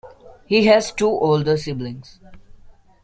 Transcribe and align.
He 0.47 0.65
has 0.65 0.91
two 0.91 1.09
older 1.11 1.55
siblings. 1.57 2.17